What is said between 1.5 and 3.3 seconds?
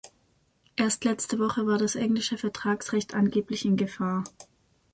war das englische Vertragsrecht